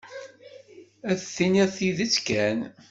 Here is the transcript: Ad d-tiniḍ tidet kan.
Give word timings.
Ad 1.09 1.15
d-tiniḍ 1.19 1.69
tidet 1.77 2.15
kan. 2.27 2.57